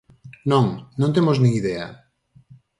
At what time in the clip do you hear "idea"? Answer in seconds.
1.61-1.87